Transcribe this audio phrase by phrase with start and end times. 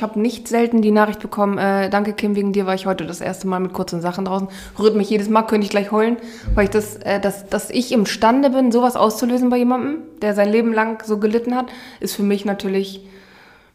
[0.00, 3.04] ich habe nicht selten die Nachricht bekommen, äh, danke Kim, wegen dir war ich heute
[3.04, 4.48] das erste Mal mit kurzen Sachen draußen.
[4.78, 6.16] Rührt mich jedes Mal, könnte ich gleich heulen,
[6.54, 10.48] weil ich das, äh, dass, dass ich imstande bin, sowas auszulösen bei jemandem, der sein
[10.48, 11.66] Leben lang so gelitten hat,
[12.00, 13.06] ist für mich natürlich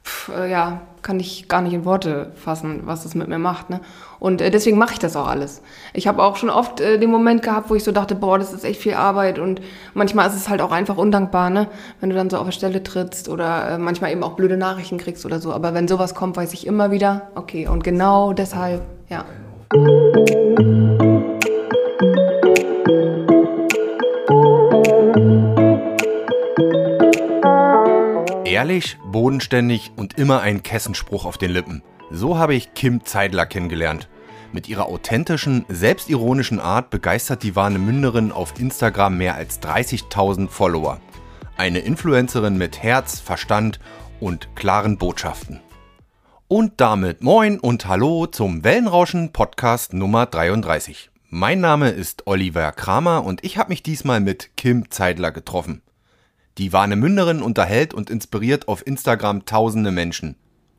[0.03, 3.69] pf, äh, ja, kann ich gar nicht in Worte fassen, was das mit mir macht.
[3.69, 3.79] Ne?
[4.19, 5.61] Und äh, deswegen mache ich das auch alles.
[5.93, 8.51] Ich habe auch schon oft äh, den Moment gehabt, wo ich so dachte, boah, das
[8.51, 9.61] ist echt viel Arbeit und
[9.93, 11.67] manchmal ist es halt auch einfach undankbar, ne?
[11.99, 14.97] wenn du dann so auf der Stelle trittst oder äh, manchmal eben auch blöde Nachrichten
[14.97, 15.53] kriegst oder so.
[15.53, 19.25] Aber wenn sowas kommt, weiß ich immer wieder, okay, und genau deshalb, ja.
[28.55, 31.83] Ehrlich, bodenständig und immer ein Kessenspruch auf den Lippen.
[32.09, 34.07] So habe ich Kim Zeidler kennengelernt.
[34.53, 41.01] Mit ihrer authentischen, selbstironischen Art begeistert die Warnemünderin auf Instagram mehr als 30.000 Follower.
[41.57, 43.81] Eine Influencerin mit Herz, Verstand
[44.21, 45.59] und klaren Botschaften.
[46.47, 51.11] Und damit moin und hallo zum Wellenrauschen Podcast Nummer 33.
[51.27, 55.81] Mein Name ist Oliver Kramer und ich habe mich diesmal mit Kim Zeidler getroffen.
[56.57, 60.37] Die Warnemünderin unterhält und inspiriert auf Instagram tausende Menschen.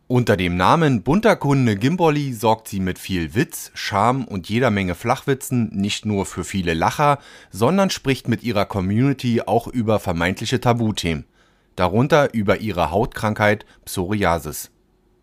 [0.08, 5.68] Unter dem Namen Bunterkunde Gimbolli sorgt sie mit viel Witz, Charme und jeder Menge Flachwitzen
[5.74, 7.18] nicht nur für viele Lacher,
[7.50, 11.26] sondern spricht mit ihrer Community auch über vermeintliche Tabuthemen.
[11.74, 14.70] Darunter über ihre Hautkrankheit Psoriasis.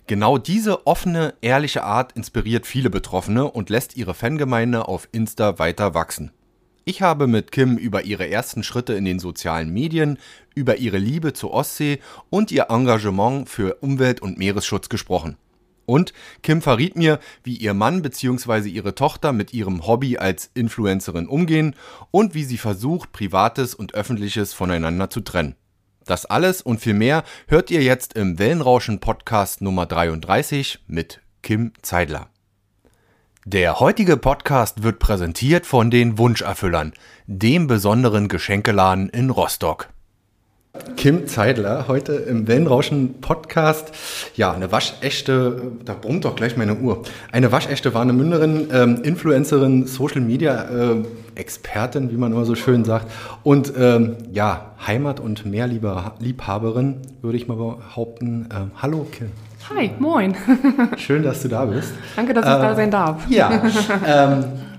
[0.06, 5.96] Genau diese offene, ehrliche Art inspiriert viele Betroffene und lässt ihre Fangemeinde auf Insta weiter
[5.96, 6.31] wachsen.
[6.86, 10.18] Ich habe mit Kim über ihre ersten Schritte in den sozialen Medien,
[10.56, 15.38] über ihre Liebe zur Ostsee und ihr Engagement für Umwelt- und Meeresschutz gesprochen.
[15.86, 18.70] Und Kim verriet mir, wie ihr Mann bzw.
[18.70, 21.76] ihre Tochter mit ihrem Hobby als Influencerin umgehen
[22.12, 25.56] und wie sie versucht, Privates und Öffentliches voneinander zu trennen.
[26.06, 31.72] Das alles und viel mehr hört ihr jetzt im Wellenrauschen Podcast Nummer 33 mit Kim
[31.81, 32.30] Zeidler.
[33.46, 36.94] Der heutige Podcast wird präsentiert von den Wunscherfüllern,
[37.28, 39.90] dem besonderen Geschenkeladen in Rostock.
[40.97, 43.91] Kim Zeidler, heute im Wellenrauschen Podcast.
[44.35, 47.03] Ja, eine waschechte, da brummt doch gleich meine Uhr.
[47.31, 51.03] Eine waschechte Warnemünderin, ähm, Influencerin, Social Media äh,
[51.35, 53.12] Expertin, wie man immer so schön sagt.
[53.44, 58.50] Und ähm, ja, Heimat- und Meerliebhaberin, würde ich mal behaupten.
[58.51, 59.29] Ähm, hallo, Kim.
[59.75, 60.35] Hi, moin.
[60.97, 61.94] Schön, dass du da bist.
[62.16, 63.29] Danke, dass ich äh, da sein darf.
[63.29, 63.62] Ja.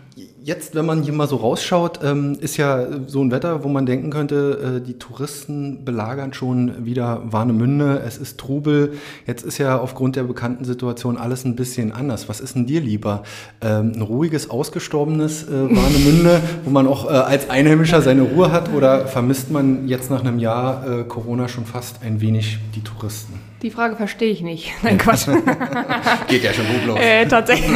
[0.46, 3.86] Jetzt, wenn man hier mal so rausschaut, ähm, ist ja so ein Wetter, wo man
[3.86, 8.92] denken könnte, äh, die Touristen belagern schon wieder Warnemünde, es ist Trubel.
[9.26, 12.28] Jetzt ist ja aufgrund der bekannten Situation alles ein bisschen anders.
[12.28, 13.22] Was ist denn dir lieber?
[13.62, 18.70] Ähm, ein ruhiges, ausgestorbenes äh, Warnemünde, wo man auch äh, als Einheimischer seine Ruhe hat?
[18.74, 23.53] Oder vermisst man jetzt nach einem Jahr Corona schon fast ein wenig die Touristen?
[23.64, 24.74] Die Frage verstehe ich nicht.
[24.82, 25.26] Nein, Quatsch.
[26.28, 26.98] Geht ja schon gut los.
[27.00, 27.70] Äh, tatsächlich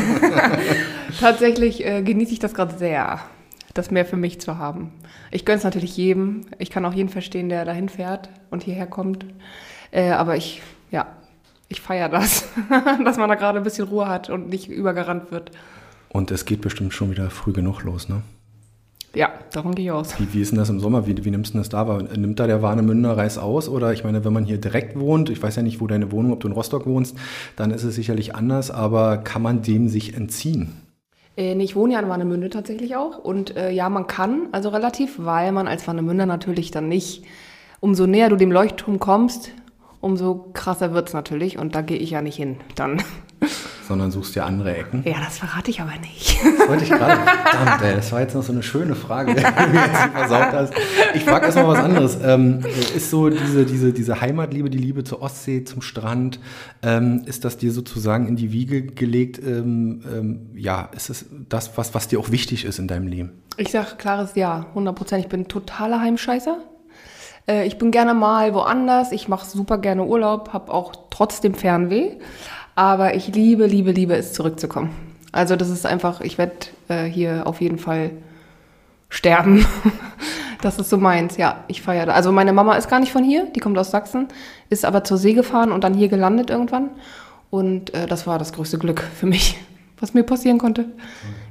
[1.20, 3.20] tatsächlich äh, genieße ich das gerade sehr,
[3.72, 4.92] das mehr für mich zu haben.
[5.30, 6.42] Ich gönne es natürlich jedem.
[6.58, 9.24] Ich kann auch jeden verstehen, der dahin fährt und hierher kommt.
[9.90, 10.60] Äh, aber ich,
[10.90, 11.06] ja,
[11.70, 12.46] ich feiere das,
[13.02, 15.52] dass man da gerade ein bisschen Ruhe hat und nicht übergerannt wird.
[16.10, 18.22] Und es geht bestimmt schon wieder früh genug los, ne?
[19.14, 20.18] Ja, davon gehe ich aus.
[20.20, 21.06] Wie, wie ist denn das im Sommer?
[21.06, 22.02] Wie, wie nimmst du das da wahr?
[22.02, 23.68] Nimmt da der Warnemünder Reis aus?
[23.68, 26.32] Oder ich meine, wenn man hier direkt wohnt, ich weiß ja nicht, wo deine Wohnung,
[26.32, 27.16] ob du in Rostock wohnst,
[27.56, 30.72] dann ist es sicherlich anders, aber kann man dem sich entziehen?
[31.36, 33.18] Äh, ich wohne ja in Warnemünde tatsächlich auch.
[33.18, 37.24] Und äh, ja, man kann, also relativ, weil man als Warnemünder natürlich dann nicht,
[37.80, 39.52] umso näher du dem Leuchtturm kommst,
[40.00, 41.58] umso krasser wird es natürlich.
[41.58, 43.02] Und da gehe ich ja nicht hin dann
[43.88, 45.02] sondern suchst dir andere Ecken?
[45.04, 46.38] Ja, das verrate ich aber nicht.
[46.42, 47.18] Das wollte ich gerade.
[47.50, 50.74] Verdammt, ey, das war jetzt noch so eine schöne Frage, die du jetzt versaut hast.
[51.14, 52.18] Ich frage erstmal was anderes.
[52.22, 52.60] Ähm,
[52.94, 56.38] ist so diese, diese, diese Heimatliebe, die Liebe zur Ostsee, zum Strand,
[56.82, 59.38] ähm, ist das dir sozusagen in die Wiege gelegt?
[59.38, 63.42] Ähm, ähm ja, ist es das, was, was dir auch wichtig ist in deinem Leben?
[63.56, 65.24] Ich sage klares Ja, 100 Prozent.
[65.24, 66.58] Ich bin totaler Heimscheißer.
[67.48, 69.10] Äh, ich bin gerne mal woanders.
[69.12, 72.18] Ich mache super gerne Urlaub, habe auch trotzdem Fernweh.
[72.78, 74.90] Aber ich liebe, liebe, liebe es, zurückzukommen.
[75.32, 76.54] Also das ist einfach, ich werde
[76.86, 78.12] äh, hier auf jeden Fall
[79.08, 79.66] sterben.
[80.62, 82.14] das ist so meins, ja, ich feiere.
[82.14, 84.28] Also meine Mama ist gar nicht von hier, die kommt aus Sachsen,
[84.70, 86.90] ist aber zur See gefahren und dann hier gelandet irgendwann.
[87.50, 89.58] Und äh, das war das größte Glück für mich,
[89.98, 90.84] was mir passieren konnte.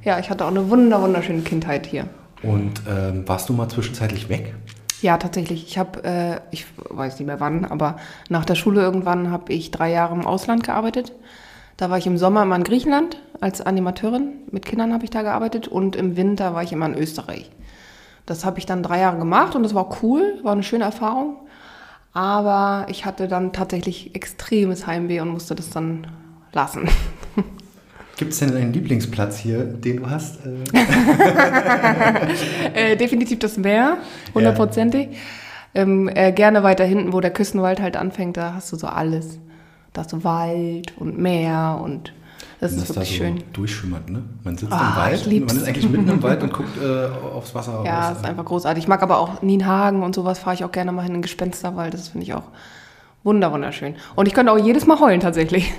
[0.04, 2.06] Ja, ich hatte auch eine wunder, wunderschöne Kindheit hier.
[2.42, 4.54] Und ähm, warst du mal zwischenzeitlich weg?
[5.00, 5.66] Ja, tatsächlich.
[5.66, 7.96] Ich habe, äh, ich weiß nicht mehr wann, aber
[8.28, 11.12] nach der Schule irgendwann habe ich drei Jahre im Ausland gearbeitet.
[11.76, 14.32] Da war ich im Sommer immer in Griechenland als Animateurin.
[14.50, 17.48] Mit Kindern habe ich da gearbeitet und im Winter war ich immer in Österreich.
[18.26, 21.36] Das habe ich dann drei Jahre gemacht und das war cool, war eine schöne Erfahrung.
[22.12, 26.08] Aber ich hatte dann tatsächlich extremes Heimweh und musste das dann
[26.52, 26.88] lassen.
[28.18, 30.40] Gibt es denn einen Lieblingsplatz hier, den du hast?
[32.74, 33.98] äh, definitiv das Meer,
[34.34, 35.08] hundertprozentig.
[35.12, 35.82] Ja.
[35.82, 39.38] Ähm, äh, gerne weiter hinten, wo der Küstenwald halt anfängt, da hast du so alles.
[39.92, 42.12] Da hast du Wald und Meer und
[42.60, 43.44] das ist wirklich da so schön.
[43.52, 44.24] Durchschimmert, ne?
[44.42, 47.06] Man sitzt oh, im Wald, man ist eigentlich mitten im Wald und guckt äh,
[47.36, 47.84] aufs Wasser.
[47.84, 48.82] Ja, das ist einfach großartig.
[48.82, 51.22] Ich mag aber auch Nienhagen und sowas, fahre ich auch gerne mal hin, in den
[51.22, 51.94] Gespensterwald.
[51.94, 52.44] Das finde ich auch
[53.22, 53.94] wunderschön.
[54.16, 55.72] Und ich könnte auch jedes Mal heulen tatsächlich.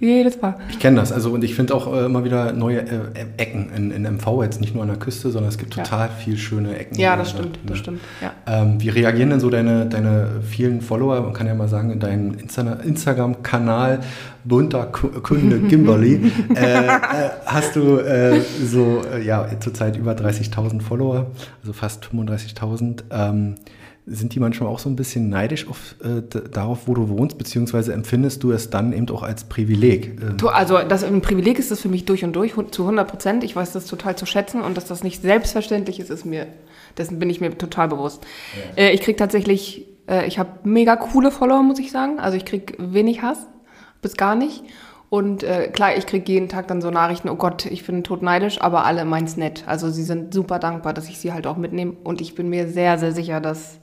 [0.00, 0.56] Jedes Mal.
[0.70, 1.12] Ich kenne das.
[1.12, 4.60] Also und ich finde auch äh, immer wieder neue äh, Ecken in, in MV, jetzt
[4.60, 6.14] nicht nur an der Küste, sondern es gibt total ja.
[6.14, 6.98] viel schöne Ecken.
[6.98, 8.00] Ja, das stimmt, das stimmt.
[8.20, 8.32] Ja.
[8.46, 11.20] Ähm, wie reagieren denn so deine, deine vielen Follower?
[11.20, 14.00] Man kann ja mal sagen, in deinem Insta Instagram-Kanal
[14.44, 16.88] bunter Kunde Kimberly äh, äh,
[17.46, 21.30] hast du äh, so äh, ja zurzeit über 30.000 Follower,
[21.60, 23.04] also fast 35.000.
[23.10, 23.54] Ähm,
[24.04, 27.92] sind die manchmal auch so ein bisschen neidisch auf, äh, darauf, wo du wohnst, beziehungsweise
[27.92, 30.20] empfindest du es dann eben auch als Privileg?
[30.20, 33.44] Ähm also das ein Privileg ist das für mich durch und durch, zu 100 Prozent.
[33.44, 36.48] Ich weiß das total zu schätzen und dass das nicht selbstverständlich ist, ist mir,
[36.98, 38.24] dessen bin ich mir total bewusst.
[38.76, 38.84] Ja.
[38.84, 42.18] Äh, ich kriege tatsächlich, äh, ich habe mega coole Follower, muss ich sagen.
[42.18, 43.46] Also ich kriege wenig Hass,
[44.00, 44.64] bis gar nicht.
[45.10, 48.60] Und äh, klar, ich kriege jeden Tag dann so Nachrichten, oh Gott, ich bin totneidisch,
[48.60, 49.62] aber alle meins nett.
[49.66, 51.92] Also sie sind super dankbar, dass ich sie halt auch mitnehme.
[52.02, 53.78] Und ich bin mir sehr, sehr sicher, dass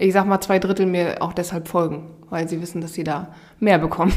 [0.00, 3.28] ich sag mal, zwei Drittel mir auch deshalb folgen, weil sie wissen, dass sie da
[3.58, 4.12] mehr bekommen.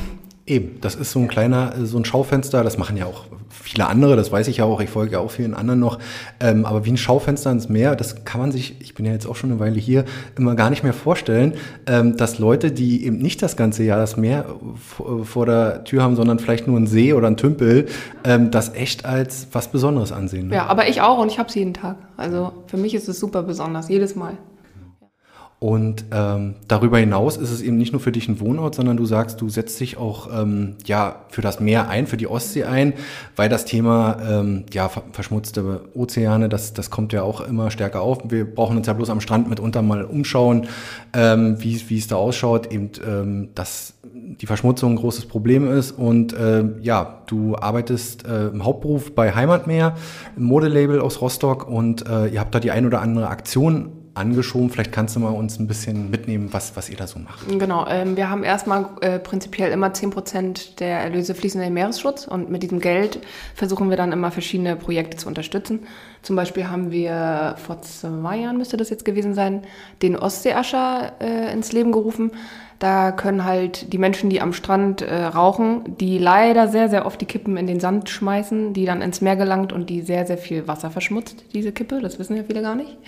[0.45, 4.17] Eben, das ist so ein kleiner, so ein Schaufenster, das machen ja auch viele andere,
[4.17, 5.99] das weiß ich ja auch, ich folge ja auch vielen anderen noch,
[6.41, 9.25] ähm, aber wie ein Schaufenster ins Meer, das kann man sich, ich bin ja jetzt
[9.25, 10.03] auch schon eine Weile hier,
[10.37, 11.53] immer gar nicht mehr vorstellen,
[11.87, 14.45] ähm, dass Leute, die eben nicht das ganze Jahr das Meer
[15.23, 17.85] vor der Tür haben, sondern vielleicht nur einen See oder einen Tümpel,
[18.25, 20.47] ähm, das echt als was Besonderes ansehen.
[20.47, 20.55] Ne?
[20.55, 21.95] Ja, aber ich auch und ich habe es jeden Tag.
[22.17, 24.37] Also für mich ist es super besonders, jedes Mal.
[25.63, 29.05] Und ähm, darüber hinaus ist es eben nicht nur für dich ein Wohnort, sondern du
[29.05, 32.91] sagst, du setzt dich auch ähm, ja für das Meer ein, für die Ostsee ein,
[33.37, 38.29] weil das Thema ähm, ja verschmutzte Ozeane, das das kommt ja auch immer stärker auf.
[38.29, 40.67] Wir brauchen uns ja bloß am Strand mitunter mal umschauen,
[41.13, 45.91] ähm, wie wie es da ausschaut, eben ähm, dass die Verschmutzung ein großes Problem ist
[45.91, 49.95] und äh, ja, du arbeitest äh, im Hauptberuf bei Heimatmeer,
[50.35, 54.69] im Modelabel aus Rostock und äh, ihr habt da die ein oder andere Aktion angeschoben.
[54.69, 57.47] Vielleicht kannst du mal uns ein bisschen mitnehmen, was, was ihr da so macht.
[57.47, 62.27] Genau, ähm, wir haben erstmal äh, prinzipiell immer 10% der Erlöse fließen in den Meeresschutz
[62.27, 63.19] und mit diesem Geld
[63.55, 65.87] versuchen wir dann immer verschiedene Projekte zu unterstützen.
[66.21, 69.63] Zum Beispiel haben wir vor zwei Jahren, müsste das jetzt gewesen sein,
[70.01, 72.31] den Ostseeascher äh, ins Leben gerufen.
[72.83, 77.21] Da können halt die Menschen, die am Strand äh, rauchen, die leider sehr, sehr oft
[77.21, 80.37] die Kippen in den Sand schmeißen, die dann ins Meer gelangt und die sehr, sehr
[80.37, 82.01] viel Wasser verschmutzt, diese Kippe.
[82.01, 82.97] Das wissen ja viele gar nicht.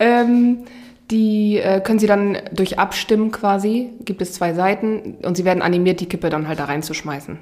[0.00, 0.64] Ähm,
[1.12, 5.62] die äh, können sie dann durch Abstimmen quasi, gibt es zwei Seiten und sie werden
[5.62, 7.38] animiert, die Kippe dann halt da reinzuschmeißen.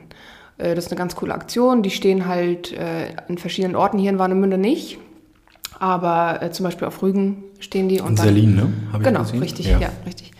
[0.59, 1.83] Äh, das ist eine ganz coole Aktion.
[1.83, 4.99] Die stehen halt äh, in verschiedenen Orten, hier in Warnemünde nicht.
[5.79, 8.03] Aber äh, zum Beispiel auf Rügen stehen die.
[8.03, 8.73] Und in Selin, ne?
[8.93, 9.79] Hab genau, richtig, ja.
[9.79, 10.32] ja, richtig.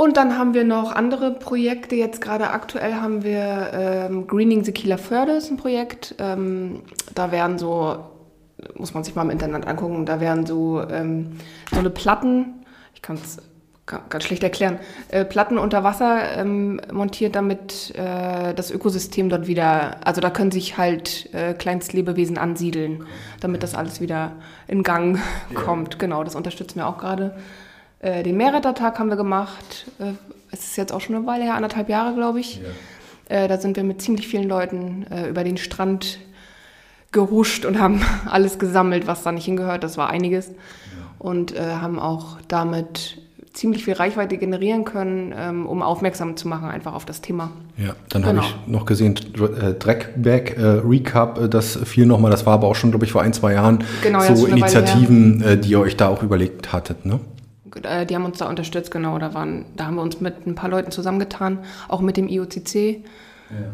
[0.00, 1.94] Und dann haben wir noch andere Projekte.
[1.94, 6.14] Jetzt gerade aktuell haben wir ähm, Greening the Kieler Förde, ist ein Projekt.
[6.18, 6.80] Ähm,
[7.14, 7.98] da werden so
[8.76, 11.36] muss man sich mal im Internet angucken, da wären so, ähm,
[11.70, 12.64] so eine Platten,
[12.94, 13.42] ich kann es
[14.08, 20.06] ganz schlecht erklären, äh, Platten unter Wasser ähm, montiert, damit äh, das Ökosystem dort wieder,
[20.06, 23.04] also da können sich halt äh, Kleinstlebewesen ansiedeln,
[23.40, 24.32] damit das alles wieder
[24.66, 25.18] in Gang
[25.54, 25.94] kommt.
[25.94, 25.98] Ja.
[25.98, 27.36] Genau, das unterstützen wir auch gerade.
[28.00, 29.86] Äh, den Meerrettertag haben wir gemacht.
[29.98, 30.12] Äh,
[30.50, 32.60] es ist jetzt auch schon eine Weile her, anderthalb Jahre, glaube ich.
[33.28, 33.44] Ja.
[33.44, 36.18] Äh, da sind wir mit ziemlich vielen Leuten über den Strand
[37.12, 39.84] gehuscht und haben alles gesammelt, was da nicht hingehört.
[39.84, 40.48] Das war einiges.
[40.48, 40.54] Ja.
[41.18, 43.18] Und äh, haben auch damit
[43.52, 47.50] ziemlich viel Reichweite generieren können, ähm, um aufmerksam zu machen einfach auf das Thema.
[47.76, 48.42] Ja, dann genau.
[48.42, 52.68] habe ich noch gesehen, äh, Dreckback äh, Recap, äh, das fiel nochmal, das war aber
[52.68, 55.96] auch schon, glaube ich, vor ein, zwei Jahren genau, so Initiativen, äh, die ihr euch
[55.96, 57.20] da auch überlegt hattet, ne?
[57.82, 59.18] Äh, die haben uns da unterstützt, genau.
[59.18, 61.58] Da, waren, da haben wir uns mit ein paar Leuten zusammengetan,
[61.88, 62.74] auch mit dem IOCC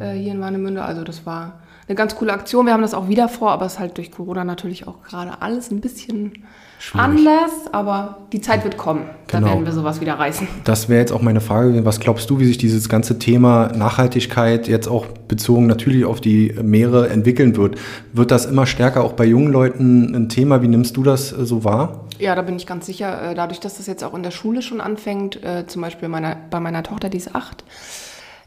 [0.01, 0.07] ja.
[0.07, 0.83] äh, hier in Warnemünde.
[0.83, 2.67] Also das war eine ganz coole Aktion.
[2.67, 5.41] Wir haben das auch wieder vor, aber es ist halt durch Corona natürlich auch gerade
[5.43, 6.45] alles ein bisschen
[6.79, 7.05] Schwierig.
[7.05, 7.51] anders.
[7.73, 9.03] Aber die Zeit wird kommen.
[9.27, 9.47] Genau.
[9.47, 10.47] Da werden wir sowas wieder reißen.
[10.65, 11.85] Das wäre jetzt auch meine Frage.
[11.85, 16.55] Was glaubst du, wie sich dieses ganze Thema Nachhaltigkeit jetzt auch bezogen natürlich auf die
[16.63, 17.77] Meere entwickeln wird?
[18.13, 20.63] Wird das immer stärker auch bei jungen Leuten ein Thema?
[20.63, 22.07] Wie nimmst du das äh, so wahr?
[22.19, 23.31] Ja, da bin ich ganz sicher.
[23.31, 26.37] Äh, dadurch, dass das jetzt auch in der Schule schon anfängt, äh, zum Beispiel meiner,
[26.51, 27.65] bei meiner Tochter, die ist acht,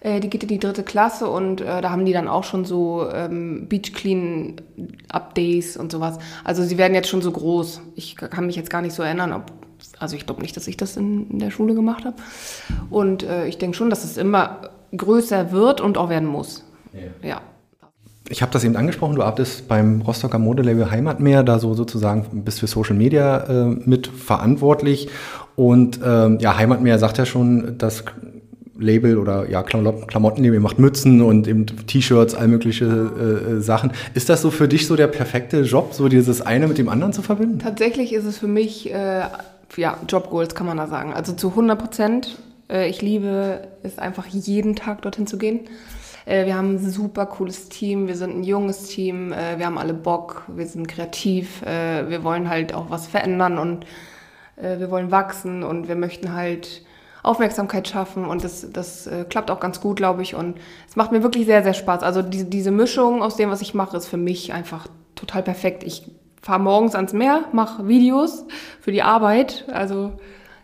[0.02, 2.66] äh, die geht in die dritte Klasse und äh, da haben die dann auch schon
[2.66, 4.56] so ähm, Beach Clean
[5.10, 6.20] Up Days und sowas.
[6.44, 7.82] Also sie werden jetzt schon so groß.
[7.96, 9.52] Ich kann mich jetzt gar nicht so erinnern, ob
[9.98, 12.16] also ich glaube nicht, dass ich das in, in der Schule gemacht habe.
[12.90, 16.66] Und äh, ich denke schon, dass es immer größer wird und auch werden muss.
[16.94, 17.30] Ja.
[17.30, 17.42] ja.
[18.32, 22.60] Ich habe das eben angesprochen, du arbeitest beim Rostocker Modelabel Heimatmeer, da so sozusagen bist
[22.60, 25.10] für Social Media äh, mit verantwortlich.
[25.56, 28.04] Und ähm, ja, Heimatmeer sagt ja schon, dass
[28.80, 33.92] Label oder ja, Klamottenlabel macht Mützen und eben T-Shirts, all mögliche äh, äh, Sachen.
[34.14, 37.14] Ist das so für dich so der perfekte Job, so dieses eine mit dem anderen
[37.14, 37.60] zu verbinden?
[37.60, 39.24] Tatsächlich ist es für mich, äh,
[39.76, 41.14] ja, Job Goals kann man da sagen.
[41.14, 42.38] Also zu 100 Prozent.
[42.70, 45.62] Äh, ich liebe es einfach jeden Tag dorthin zu gehen.
[46.26, 49.78] Äh, wir haben ein super cooles Team, wir sind ein junges Team, äh, wir haben
[49.78, 53.86] alle Bock, wir sind kreativ, wir wollen halt auch was verändern und
[54.62, 56.84] wir wollen wachsen und wir möchten halt
[57.24, 60.36] Aufmerksamkeit schaffen und das, das äh, klappt auch ganz gut, glaube ich.
[60.36, 60.58] Und
[60.88, 62.04] es macht mir wirklich sehr, sehr Spaß.
[62.04, 65.84] Also die, diese Mischung aus dem, was ich mache, ist für mich einfach total perfekt.
[65.84, 66.10] Ich
[66.42, 68.46] fahre morgens ans Meer, mache Videos
[68.80, 69.66] für die Arbeit.
[69.72, 70.14] Also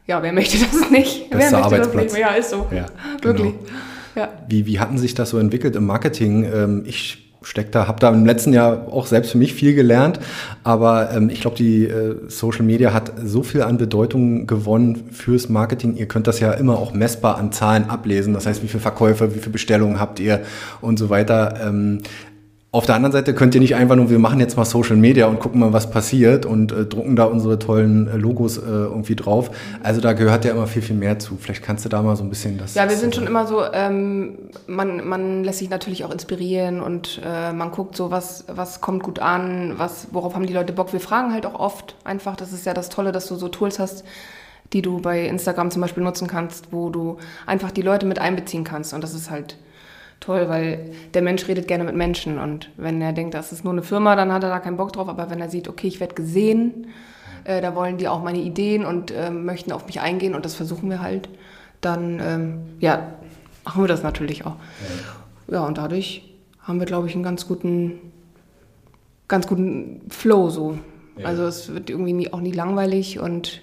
[0.07, 1.33] ja, wer möchte das nicht?
[1.33, 2.11] Das wer ist der Arbeitsplatz.
[2.11, 2.67] Das Ja, ist so.
[2.71, 2.85] Ja,
[3.21, 3.53] Wirklich.
[3.53, 3.65] Genau.
[4.15, 4.29] Ja.
[4.47, 6.45] Wie, wie hatten sich das so entwickelt im Marketing?
[6.45, 10.19] Ähm, ich steck da, habe da im letzten Jahr auch selbst für mich viel gelernt,
[10.63, 15.47] aber ähm, ich glaube, die äh, Social Media hat so viel an Bedeutung gewonnen fürs
[15.49, 15.95] Marketing.
[15.95, 18.33] Ihr könnt das ja immer auch messbar an Zahlen ablesen.
[18.33, 20.41] Das heißt, wie viele Verkäufe, wie viele Bestellungen habt ihr
[20.81, 21.59] und so weiter.
[21.63, 21.99] Ähm,
[22.75, 25.27] auf der anderen Seite könnt ihr nicht einfach nur, wir machen jetzt mal Social Media
[25.27, 29.15] und gucken mal, was passiert und äh, drucken da unsere tollen äh, Logos äh, irgendwie
[29.15, 29.49] drauf.
[29.81, 31.37] Also da gehört ja immer viel, viel mehr zu.
[31.37, 32.75] Vielleicht kannst du da mal so ein bisschen das.
[32.75, 37.21] Ja, wir sind schon immer so, ähm, man, man lässt sich natürlich auch inspirieren und
[37.25, 40.91] äh, man guckt so, was, was kommt gut an, was, worauf haben die Leute Bock.
[40.91, 43.79] Wir fragen halt auch oft einfach, das ist ja das Tolle, dass du so Tools
[43.79, 44.03] hast,
[44.73, 48.65] die du bei Instagram zum Beispiel nutzen kannst, wo du einfach die Leute mit einbeziehen
[48.65, 48.93] kannst.
[48.93, 49.55] Und das ist halt
[50.25, 53.73] toll, weil der Mensch redet gerne mit Menschen und wenn er denkt, das ist nur
[53.73, 55.99] eine Firma, dann hat er da keinen Bock drauf, aber wenn er sieht, okay, ich
[55.99, 56.87] werde gesehen,
[57.43, 60.55] äh, da wollen die auch meine Ideen und äh, möchten auf mich eingehen und das
[60.55, 61.29] versuchen wir halt,
[61.81, 63.13] dann ähm, ja,
[63.63, 64.55] machen wir das natürlich auch.
[65.47, 67.99] Ja, und dadurch haben wir, glaube ich, einen ganz guten,
[69.27, 70.79] ganz guten Flow so.
[71.17, 71.27] Ja.
[71.27, 73.61] Also es wird irgendwie nie, auch nie langweilig und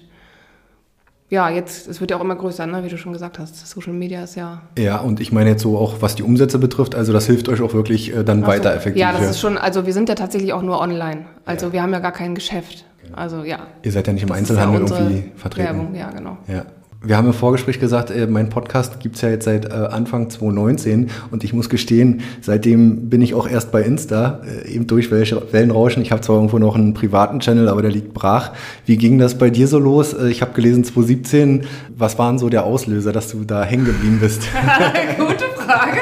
[1.33, 2.83] ja, jetzt, es wird ja auch immer größer, ne?
[2.83, 3.67] wie du schon gesagt hast.
[3.67, 4.61] Social Media ist ja.
[4.77, 7.59] Ja, und ich meine jetzt so auch, was die Umsätze betrifft, also das hilft euch
[7.59, 8.47] auch wirklich äh, dann so.
[8.47, 9.01] weiter effektiv.
[9.01, 11.25] Ja, das ist schon, also wir sind ja tatsächlich auch nur online.
[11.43, 11.73] Also ja.
[11.73, 12.85] wir haben ja gar kein Geschäft.
[13.01, 13.17] Genau.
[13.17, 13.65] Also ja.
[13.81, 15.67] Ihr seid ja nicht im Einzelhandel ja irgendwie vertreten.
[15.67, 16.37] Werbung, ja, genau.
[16.47, 16.65] Ja
[17.05, 21.09] wir haben im Vorgespräch gesagt, äh, mein Podcast gibt's ja jetzt seit äh, Anfang 2019
[21.31, 26.01] und ich muss gestehen, seitdem bin ich auch erst bei Insta, äh, eben durch Wellenrauschen.
[26.01, 28.53] Ich habe zwar irgendwo noch einen privaten Channel, aber der liegt brach.
[28.85, 30.13] Wie ging das bei dir so los?
[30.13, 31.65] Äh, ich habe gelesen 2017.
[31.97, 34.43] Was waren so der Auslöser, dass du da hängen geblieben bist?
[35.17, 35.99] Gute Frage.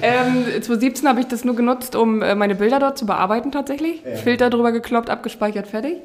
[0.00, 4.02] Ähm, 2017 habe ich das nur genutzt, um äh, meine Bilder dort zu bearbeiten tatsächlich.
[4.04, 4.16] Ja.
[4.16, 5.96] Filter drüber gekloppt, abgespeichert, fertig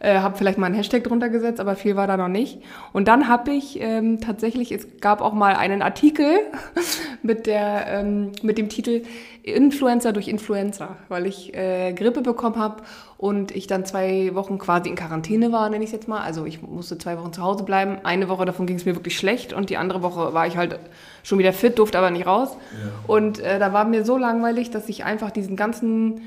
[0.00, 2.60] äh, habe vielleicht mal einen Hashtag drunter gesetzt, aber viel war da noch nicht.
[2.92, 6.40] Und dann habe ich ähm, tatsächlich, es gab auch mal einen Artikel
[7.22, 9.02] mit, der, ähm, mit dem Titel
[9.44, 12.82] Influencer durch Influencer, weil ich äh, Grippe bekommen habe
[13.18, 16.22] und ich dann zwei Wochen quasi in Quarantäne war, nenne ich es jetzt mal.
[16.22, 17.98] Also ich musste zwei Wochen zu Hause bleiben.
[18.04, 20.78] Eine Woche davon ging es mir wirklich schlecht und die andere Woche war ich halt
[21.22, 22.56] schon wieder fit, durfte aber nicht raus.
[22.72, 22.90] Ja.
[23.06, 26.22] Und äh, da war mir so langweilig, dass ich einfach diesen ganzen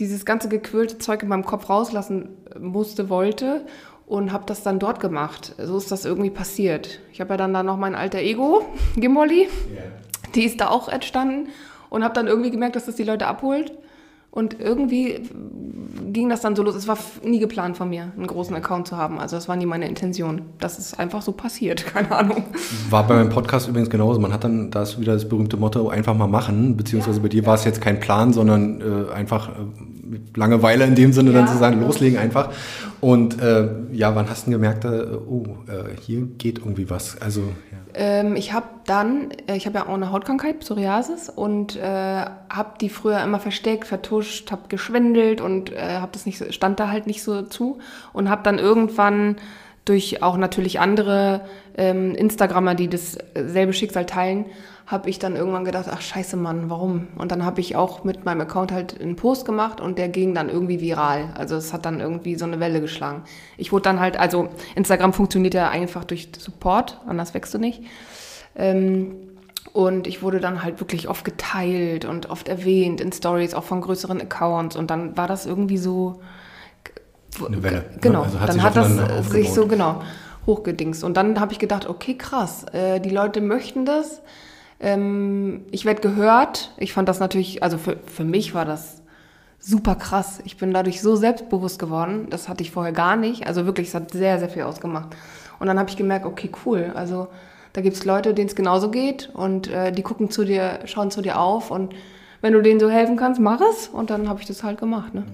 [0.00, 3.64] dieses ganze gequirlte Zeug in meinem Kopf rauslassen musste, wollte
[4.06, 5.54] und habe das dann dort gemacht.
[5.62, 7.00] So ist das irgendwie passiert.
[7.12, 8.64] Ich habe ja dann da noch mein alter Ego,
[8.96, 9.48] Gimbolli, yeah.
[10.34, 11.50] die ist da auch entstanden
[11.90, 13.72] und habe dann irgendwie gemerkt, dass das die Leute abholt.
[14.32, 15.22] Und irgendwie
[16.12, 16.76] ging das dann so los.
[16.76, 19.18] Es war nie geplant von mir, einen großen Account zu haben.
[19.18, 20.42] Also das war nie meine Intention.
[20.60, 22.44] Das ist einfach so passiert, keine Ahnung.
[22.90, 24.20] War bei meinem Podcast übrigens genauso.
[24.20, 26.76] Man hat dann, da ist wieder das berühmte Motto, einfach mal machen.
[26.76, 29.50] Beziehungsweise bei dir war es jetzt kein Plan, sondern äh, einfach
[30.12, 31.38] äh, Langeweile in dem Sinne ja.
[31.38, 32.50] dann zu sagen, loslegen einfach.
[33.00, 37.20] Und äh, ja, wann hast du gemerkt, äh, oh, äh, hier geht irgendwie was?
[37.20, 37.78] Also ja.
[37.94, 42.74] ähm, ich habe dann, äh, ich habe ja auch eine Hautkrankheit, Psoriasis, und äh, habe
[42.80, 47.06] die früher immer versteckt, vertuscht, habe geschwindelt und äh, habe das nicht, stand da halt
[47.06, 47.78] nicht so zu
[48.12, 49.36] und habe dann irgendwann
[49.90, 51.40] durch auch natürlich andere
[51.76, 54.46] ähm, Instagrammer, die dasselbe Schicksal teilen,
[54.86, 57.08] habe ich dann irgendwann gedacht, ach scheiße Mann, warum?
[57.16, 60.32] Und dann habe ich auch mit meinem Account halt einen Post gemacht und der ging
[60.32, 61.30] dann irgendwie viral.
[61.36, 63.24] Also es hat dann irgendwie so eine Welle geschlagen.
[63.56, 67.82] Ich wurde dann halt, also Instagram funktioniert ja einfach durch Support, anders wächst du nicht.
[68.54, 69.16] Ähm,
[69.72, 73.80] und ich wurde dann halt wirklich oft geteilt und oft erwähnt in Stories, auch von
[73.80, 74.76] größeren Accounts.
[74.76, 76.20] Und dann war das irgendwie so.
[77.44, 77.78] Eine Welle.
[77.78, 77.84] Ne?
[78.00, 78.22] Genau.
[78.22, 80.02] Also dann hat das sich so genau
[80.46, 81.04] hochgedingst.
[81.04, 84.22] Und dann habe ich gedacht, okay, krass, äh, die Leute möchten das.
[84.80, 86.72] Ähm, ich werde gehört.
[86.76, 89.02] Ich fand das natürlich, also für, für mich war das
[89.58, 90.40] super krass.
[90.44, 92.28] Ich bin dadurch so selbstbewusst geworden.
[92.30, 93.46] Das hatte ich vorher gar nicht.
[93.46, 95.10] Also wirklich, es hat sehr, sehr viel ausgemacht.
[95.58, 96.92] Und dann habe ich gemerkt, okay, cool.
[96.94, 97.28] Also
[97.72, 101.10] da gibt es Leute, denen es genauso geht und äh, die gucken zu dir, schauen
[101.10, 101.94] zu dir auf und
[102.40, 103.88] wenn du denen so helfen kannst, mach es.
[103.88, 105.14] Und dann habe ich das halt gemacht.
[105.14, 105.24] Ne?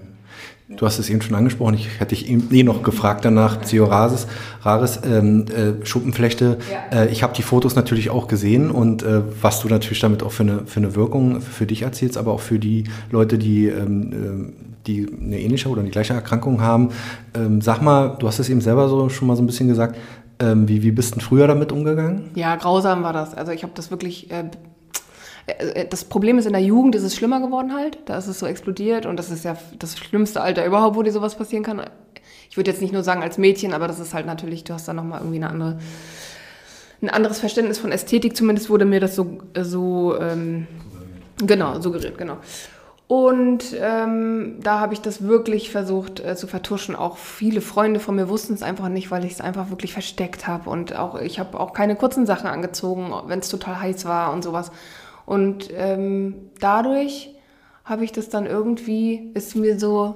[0.69, 4.27] Du hast es eben schon angesprochen, ich hätte dich eh noch gefragt danach, Psoriasis,
[4.63, 6.57] Rares, ähm, äh, Schuppenflechte.
[6.69, 7.03] Ja.
[7.03, 10.33] Äh, ich habe die Fotos natürlich auch gesehen und äh, was du natürlich damit auch
[10.33, 14.11] für eine, für eine Wirkung für dich erzählst, aber auch für die Leute, die, ähm,
[14.11, 16.89] äh, die eine ähnliche oder die gleiche Erkrankung haben.
[17.33, 19.95] Ähm, sag mal, du hast es eben selber so schon mal so ein bisschen gesagt,
[20.39, 22.31] ähm, wie, wie bist du früher damit umgegangen?
[22.35, 23.33] Ja, grausam war das.
[23.33, 24.43] Also ich habe das wirklich äh,
[25.89, 27.99] das Problem ist, in der Jugend ist es schlimmer geworden halt.
[28.05, 31.11] Da ist es so explodiert und das ist ja das schlimmste Alter überhaupt, wo dir
[31.11, 31.81] sowas passieren kann.
[32.49, 34.87] Ich würde jetzt nicht nur sagen als Mädchen, aber das ist halt natürlich, du hast
[34.87, 35.79] da nochmal irgendwie eine andere,
[37.01, 38.35] ein anderes Verständnis von Ästhetik.
[38.35, 40.67] Zumindest wurde mir das so, so ähm,
[41.37, 42.37] genau, suggeriert, genau.
[43.07, 46.93] Und ähm, da habe ich das wirklich versucht äh, zu vertuschen.
[46.93, 50.45] Auch viele Freunde von mir wussten es einfach nicht, weil ich es einfach wirklich versteckt
[50.45, 50.69] habe.
[50.69, 54.43] Und auch ich habe auch keine kurzen Sachen angezogen, wenn es total heiß war und
[54.43, 54.71] sowas.
[55.27, 57.31] Und ähm, dadurch
[57.83, 60.15] habe ich das dann irgendwie, ist mir so,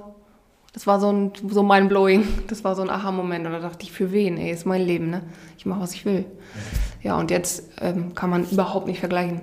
[0.72, 3.46] das war so ein so mind-blowing, das war so ein Aha-Moment.
[3.46, 4.38] Und da dachte ich, für wen?
[4.38, 5.22] Ey, ist mein Leben, ne?
[5.58, 6.24] Ich mache, was ich will.
[7.02, 9.42] Ja, und jetzt ähm, kann man überhaupt nicht vergleichen.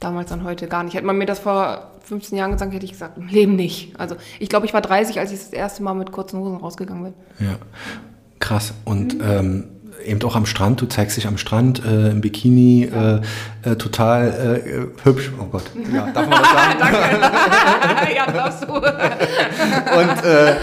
[0.00, 0.94] Damals an heute gar nicht.
[0.94, 4.00] Hätte man mir das vor 15 Jahren gesagt, hätte ich gesagt, im Leben nicht.
[4.00, 7.04] Also ich glaube, ich war 30, als ich das erste Mal mit kurzen Hosen rausgegangen
[7.04, 7.46] bin.
[7.46, 7.56] Ja,
[8.40, 8.72] krass.
[8.86, 9.24] Und mhm.
[9.24, 9.64] ähm,
[10.04, 13.20] eben auch am Strand, du zeigst dich am Strand äh, im Bikini, äh,
[13.68, 15.32] äh, total äh, hübsch.
[15.40, 16.78] Oh Gott, ja, darf man das sagen?
[16.78, 18.14] Danke.
[18.16, 18.72] ja, darfst du.
[18.74, 20.54] und äh,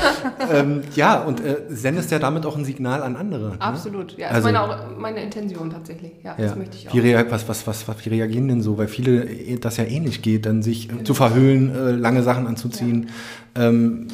[0.54, 3.52] ähm, ja, und sendest ja damit auch ein Signal an andere.
[3.52, 3.56] Ne?
[3.62, 6.12] Absolut, ja, also, ist meine, auch, meine Intention tatsächlich.
[6.24, 6.46] Ja, ja.
[6.46, 6.94] das möchte ich auch.
[6.94, 8.78] Wie, was, was, was, was, wie reagieren denn so?
[8.78, 9.26] Weil viele
[9.60, 13.10] das ja ähnlich geht, dann sich zu verhüllen, lange Sachen anzuziehen.
[13.58, 13.68] Ja.
[13.68, 14.08] Ähm,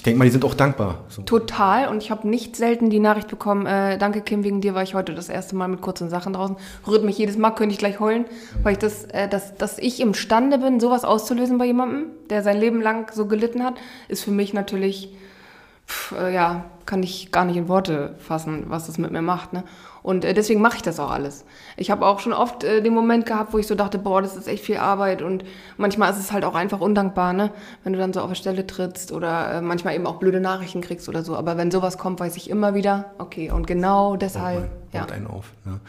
[0.00, 1.04] ich denke mal, die sind auch dankbar.
[1.08, 1.20] So.
[1.20, 1.88] Total.
[1.88, 4.94] Und ich habe nicht selten die Nachricht bekommen, äh, danke Kim, wegen dir war ich
[4.94, 6.56] heute das erste Mal mit kurzen Sachen draußen.
[6.86, 8.24] Rührt mich jedes Mal, könnte ich gleich heulen,
[8.62, 12.58] weil ich das, äh, dass, dass ich imstande bin, sowas auszulösen bei jemandem, der sein
[12.58, 13.74] Leben lang so gelitten hat,
[14.08, 15.14] ist für mich natürlich,
[15.86, 19.52] pff, äh, ja, kann ich gar nicht in Worte fassen, was das mit mir macht.
[19.52, 19.64] Ne?
[20.02, 21.44] Und äh, deswegen mache ich das auch alles.
[21.76, 24.36] Ich habe auch schon oft äh, den Moment gehabt, wo ich so dachte, boah, das
[24.36, 25.44] ist echt viel Arbeit und
[25.76, 27.50] manchmal ist es halt auch einfach undankbar, ne?
[27.84, 30.80] wenn du dann so auf der Stelle trittst oder äh, manchmal eben auch blöde Nachrichten
[30.80, 31.36] kriegst oder so.
[31.36, 34.70] Aber wenn sowas kommt, weiß ich immer wieder, okay, und genau deshalb.
[34.92, 35.06] Oh, ja.
[35.06, 35.52] einen auf.
[35.64, 35.80] Ne?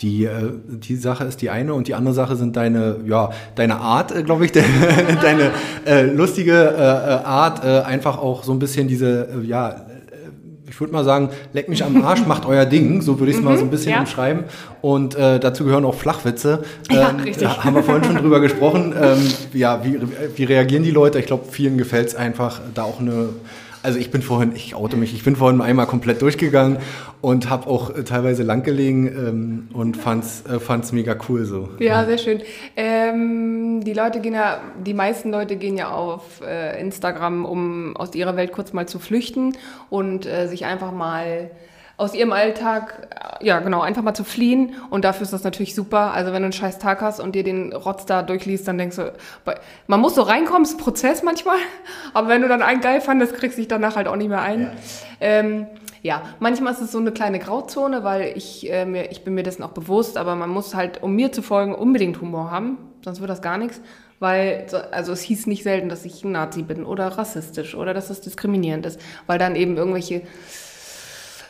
[0.00, 3.76] Die, äh, die Sache ist die eine und die andere Sache sind deine, ja, deine
[3.76, 4.64] Art, äh, glaube ich, de,
[5.20, 5.52] deine
[5.86, 9.86] äh, lustige äh, äh, Art, äh, einfach auch so ein bisschen diese, ja,
[10.78, 13.42] ich würde mal sagen, leck mich am Arsch, macht euer Ding, so würde ich es
[13.42, 13.98] mal so ein mhm, bisschen ja.
[13.98, 14.44] umschreiben.
[14.80, 16.62] Und äh, dazu gehören auch Flachwitze.
[16.90, 17.48] Ja, ähm, richtig.
[17.48, 18.94] haben wir vorhin schon drüber gesprochen.
[18.98, 19.18] Ähm,
[19.52, 19.98] ja, wie,
[20.36, 21.18] wie reagieren die Leute?
[21.18, 23.30] Ich glaube, vielen gefällt es einfach, da auch eine
[23.82, 26.78] also ich bin vorhin, ich oute mich, ich bin vorhin einmal komplett durchgegangen
[27.20, 31.68] und habe auch äh, teilweise langgelegen ähm, und fand's, äh, fand's mega cool so.
[31.78, 32.42] Ja, sehr schön.
[32.76, 38.14] Ähm, die Leute gehen ja, die meisten Leute gehen ja auf äh, Instagram, um aus
[38.14, 39.56] ihrer Welt kurz mal zu flüchten
[39.90, 41.50] und äh, sich einfach mal
[41.96, 43.08] aus ihrem Alltag,
[43.40, 44.76] ja genau, einfach mal zu fliehen.
[44.88, 46.12] Und dafür ist das natürlich super.
[46.12, 48.96] Also wenn du einen scheiß Tag hast und dir den Rotz da durchliest, dann denkst
[48.96, 49.12] du,
[49.88, 51.58] man muss so reinkommen, ist ein Prozess manchmal.
[52.14, 54.40] Aber wenn du dann einen geil fandest, kriegst du dich danach halt auch nicht mehr
[54.40, 54.62] ein.
[54.62, 54.70] Ja.
[55.20, 55.66] Ähm,
[56.02, 59.42] ja, manchmal ist es so eine kleine Grauzone, weil ich, äh, mir, ich bin mir
[59.42, 63.20] dessen auch bewusst, aber man muss halt, um mir zu folgen, unbedingt Humor haben, sonst
[63.20, 63.80] wird das gar nichts.
[64.20, 68.10] Weil, also es hieß nicht selten, dass ich ein Nazi bin oder rassistisch oder dass
[68.10, 70.22] es diskriminierend ist, weil dann eben irgendwelche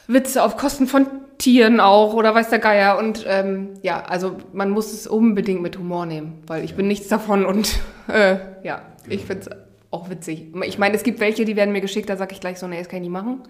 [0.06, 1.06] Witze auf Kosten von
[1.38, 2.98] Tieren auch oder weiß der Geier.
[2.98, 7.08] Und ähm, ja, also man muss es unbedingt mit Humor nehmen, weil ich bin nichts
[7.08, 9.50] davon und äh, ja, ich finde es
[9.90, 10.48] auch witzig.
[10.64, 12.78] Ich meine, es gibt welche, die werden mir geschickt, da sage ich gleich so, nee,
[12.78, 13.42] das kann ich nicht machen.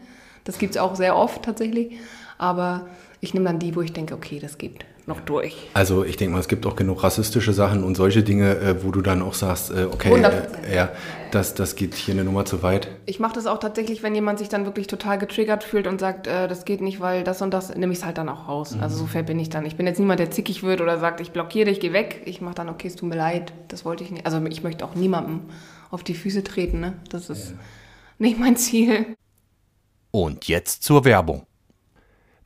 [0.44, 1.98] Das gibt es auch sehr oft tatsächlich.
[2.38, 2.86] Aber
[3.20, 5.56] ich nehme dann die, wo ich denke, okay, das geht noch durch.
[5.74, 8.90] Also ich denke mal, es gibt auch genug rassistische Sachen und solche Dinge, äh, wo
[8.90, 10.90] du dann auch sagst, äh, okay, äh, ja,
[11.30, 12.88] das, das geht hier eine Nummer zu weit.
[13.06, 16.26] Ich mache das auch tatsächlich, wenn jemand sich dann wirklich total getriggert fühlt und sagt,
[16.26, 18.76] äh, das geht nicht, weil das und das, nehme ich es halt dann auch raus.
[18.76, 18.82] Mhm.
[18.82, 19.64] Also so fair bin ich dann.
[19.64, 22.22] Ich bin jetzt niemand, der zickig wird oder sagt, ich blockiere dich, geh weg.
[22.26, 24.26] Ich mache dann, okay, es tut mir leid, das wollte ich nicht.
[24.26, 25.40] Also ich möchte auch niemandem
[25.90, 26.92] auf die Füße treten, ne?
[27.08, 27.56] Das ist ja.
[28.18, 29.16] nicht mein Ziel.
[30.10, 31.46] Und jetzt zur Werbung.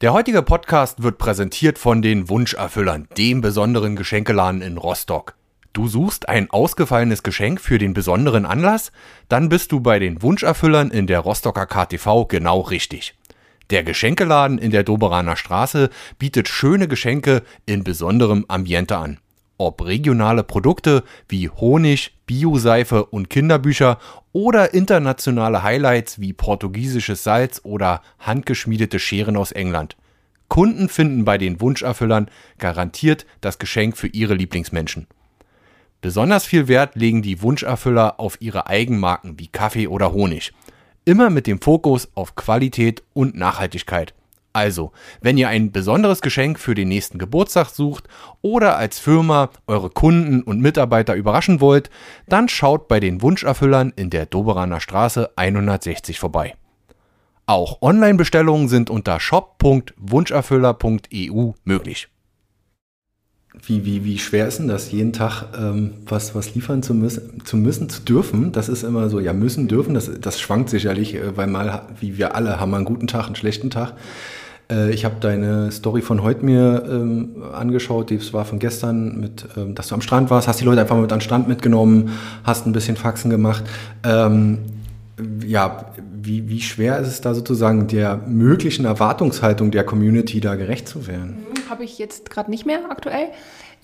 [0.00, 5.36] Der heutige Podcast wird präsentiert von den Wunscherfüllern, dem besonderen Geschenkeladen in Rostock.
[5.72, 8.90] Du suchst ein ausgefallenes Geschenk für den besonderen Anlass?
[9.28, 13.14] Dann bist du bei den Wunscherfüllern in der Rostocker KTV genau richtig.
[13.70, 19.18] Der Geschenkeladen in der Doberaner Straße bietet schöne Geschenke in besonderem Ambiente an.
[19.66, 23.98] Ob regionale Produkte wie Honig, Bioseife und Kinderbücher
[24.32, 29.96] oder internationale Highlights wie portugiesisches Salz oder handgeschmiedete Scheren aus England.
[30.48, 35.06] Kunden finden bei den Wunscherfüllern garantiert das Geschenk für ihre Lieblingsmenschen.
[36.02, 40.52] Besonders viel Wert legen die Wunscherfüller auf ihre Eigenmarken wie Kaffee oder Honig.
[41.04, 44.14] Immer mit dem Fokus auf Qualität und Nachhaltigkeit.
[44.52, 48.04] Also, wenn ihr ein besonderes Geschenk für den nächsten Geburtstag sucht
[48.42, 51.88] oder als Firma eure Kunden und Mitarbeiter überraschen wollt,
[52.28, 56.54] dann schaut bei den Wunscherfüllern in der Doberaner Straße 160 vorbei.
[57.46, 62.08] Auch Online-Bestellungen sind unter shop.wunscherfüller.eu möglich.
[63.66, 67.44] Wie, wie, wie schwer ist denn das, jeden Tag ähm, was, was liefern zu müssen,
[67.44, 68.52] zu müssen, zu dürfen?
[68.52, 72.16] Das ist immer so, ja, müssen, dürfen, das, das schwankt sicherlich, äh, weil mal, wie
[72.16, 73.92] wir alle, haben einen guten Tag, einen schlechten Tag.
[74.72, 79.46] Äh, ich habe deine Story von heute mir ähm, angeschaut, das war von gestern, mit,
[79.56, 81.48] ähm, dass du am Strand warst, hast die Leute einfach mal mit an den Strand
[81.48, 82.12] mitgenommen,
[82.44, 83.64] hast ein bisschen Faxen gemacht.
[84.04, 84.58] Ähm,
[85.46, 90.88] ja, wie, wie schwer ist es da sozusagen der möglichen Erwartungshaltung der Community da gerecht
[90.88, 91.38] zu werden?
[91.48, 93.28] Mhm, Habe ich jetzt gerade nicht mehr aktuell.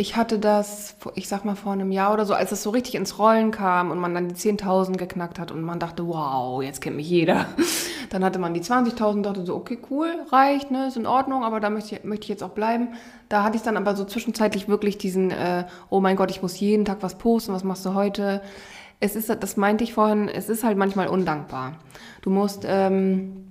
[0.01, 2.95] Ich hatte das, ich sag mal vor einem Jahr oder so, als es so richtig
[2.95, 6.81] ins Rollen kam und man dann die 10.000 geknackt hat und man dachte, wow, jetzt
[6.81, 7.47] kennt mich jeder.
[8.11, 11.43] Dann hatte man die 20.000 und dachte so, okay, cool, reicht, ne, ist in Ordnung,
[11.43, 12.91] aber da möchte ich, möchte ich jetzt auch bleiben.
[13.29, 16.61] Da hatte ich dann aber so zwischenzeitlich wirklich diesen, äh, oh mein Gott, ich muss
[16.61, 18.41] jeden Tag was posten, was machst du heute?
[19.01, 21.75] Es ist, das meinte ich vorhin, es ist halt manchmal undankbar.
[22.23, 23.49] Du musst ähm,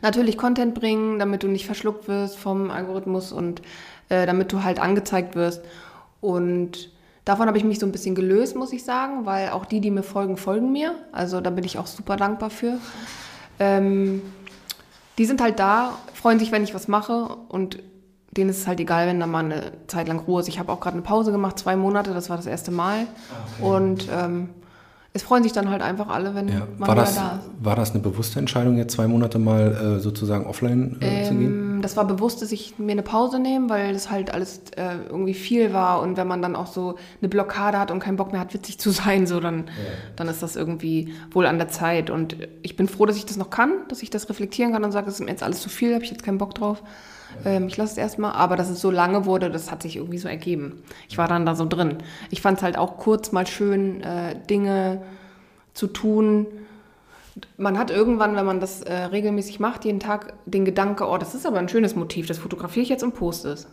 [0.00, 3.62] natürlich Content bringen, damit du nicht verschluckt wirst vom Algorithmus und
[4.12, 5.62] äh, damit du halt angezeigt wirst.
[6.20, 6.90] Und
[7.24, 9.90] davon habe ich mich so ein bisschen gelöst, muss ich sagen, weil auch die, die
[9.90, 10.94] mir folgen, folgen mir.
[11.12, 12.74] Also da bin ich auch super dankbar für.
[13.58, 14.20] Ähm,
[15.16, 17.78] die sind halt da, freuen sich, wenn ich was mache und
[18.36, 20.48] denen ist es halt egal, wenn da mal eine Zeit lang Ruhe ist.
[20.48, 23.06] Ich habe auch gerade eine Pause gemacht, zwei Monate, das war das erste Mal.
[23.58, 23.66] Okay.
[23.66, 24.50] Und ähm,
[25.14, 26.66] es freuen sich dann halt einfach alle, wenn ja.
[26.78, 27.64] man war das, da ist.
[27.64, 31.34] War das eine bewusste Entscheidung, jetzt zwei Monate mal äh, sozusagen offline äh, ähm, zu
[31.34, 31.71] gehen?
[31.82, 35.34] Das war bewusst, dass ich mir eine Pause nehme, weil das halt alles äh, irgendwie
[35.34, 38.40] viel war und wenn man dann auch so eine Blockade hat und keinen Bock mehr
[38.40, 39.72] hat, witzig zu sein, so dann, ja.
[40.16, 42.08] dann ist das irgendwie wohl an der Zeit.
[42.10, 44.92] Und ich bin froh, dass ich das noch kann, dass ich das reflektieren kann und
[44.92, 46.82] sage, das ist mir jetzt alles zu viel, habe ich jetzt keinen Bock drauf.
[47.44, 50.18] Ähm, ich lasse es erstmal, aber dass es so lange wurde, das hat sich irgendwie
[50.18, 50.82] so ergeben.
[51.08, 51.98] Ich war dann da so drin.
[52.30, 55.02] Ich fand es halt auch kurz mal schön, äh, Dinge
[55.74, 56.46] zu tun.
[57.56, 61.34] Man hat irgendwann, wenn man das äh, regelmäßig macht, jeden Tag den Gedanke, oh, das
[61.34, 63.68] ist aber ein schönes Motiv, das fotografiere ich jetzt und poste es.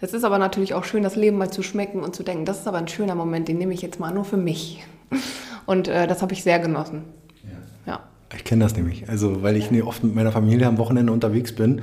[0.00, 2.60] Es ist aber natürlich auch schön, das Leben mal zu schmecken und zu denken, das
[2.60, 4.84] ist aber ein schöner Moment, den nehme ich jetzt mal nur für mich.
[5.66, 7.02] Und äh, das habe ich sehr genossen.
[7.44, 7.92] Ja.
[7.92, 8.00] ja.
[8.34, 9.06] Ich kenne das nämlich.
[9.10, 9.84] Also, weil ich ja.
[9.84, 11.82] oft mit meiner Familie am Wochenende unterwegs bin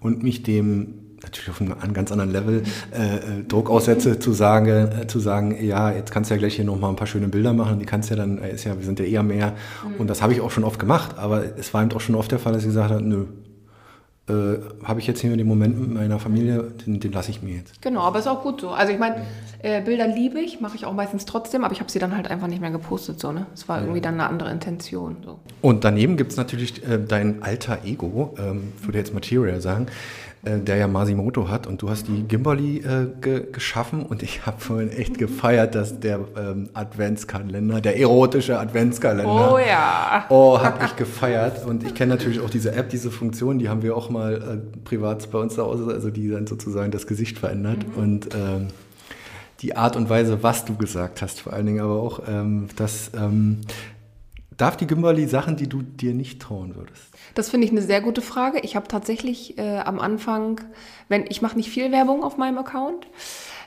[0.00, 4.66] und mich dem natürlich auf einem ganz anderen Level äh, äh, Druck aussetze, zu sagen,
[4.68, 7.52] äh, zu sagen, ja, jetzt kannst du ja gleich hier nochmal ein paar schöne Bilder
[7.52, 9.52] machen, die kannst du ja dann, äh, ist ja, wir sind ja eher mehr.
[9.84, 10.00] Mhm.
[10.00, 12.30] Und das habe ich auch schon oft gemacht, aber es war eben auch schon oft
[12.30, 13.26] der Fall, dass ich gesagt habe, nö,
[14.26, 17.56] äh, habe ich jetzt hier den Moment mit meiner Familie, den, den lasse ich mir
[17.56, 17.82] jetzt.
[17.82, 18.70] Genau, aber ist auch gut so.
[18.70, 19.16] Also ich meine,
[19.62, 22.30] äh, Bilder liebe ich, mache ich auch meistens trotzdem, aber ich habe sie dann halt
[22.30, 23.20] einfach nicht mehr gepostet.
[23.20, 23.46] So, ne?
[23.52, 25.16] Es war irgendwie dann eine andere Intention.
[25.22, 25.40] So.
[25.60, 29.88] Und daneben gibt es natürlich äh, dein alter Ego, ähm, würde jetzt Material sagen,
[30.44, 34.46] äh, der ja Masimoto hat und du hast die Gimbali äh, ge geschaffen und ich
[34.46, 39.52] habe vorhin echt gefeiert, dass der ähm, Adventskalender, der erotische Adventskalender.
[39.52, 40.26] Oh ja.
[40.28, 43.82] Oh, habe ich gefeiert und ich kenne natürlich auch diese App, diese Funktion, die haben
[43.82, 47.38] wir auch mal äh, privat bei uns zu Hause, also die dann sozusagen das Gesicht
[47.38, 48.02] verändert mhm.
[48.02, 48.68] und ähm,
[49.60, 53.10] die Art und Weise, was du gesagt hast, vor allen Dingen aber auch, ähm, dass
[53.16, 53.60] ähm,
[54.56, 57.02] darf die Gimbali Sachen, die du dir nicht trauen würdest?
[57.34, 58.60] Das finde ich eine sehr gute Frage.
[58.60, 60.60] Ich habe tatsächlich äh, am Anfang,
[61.08, 63.06] wenn ich mache nicht viel Werbung auf meinem Account.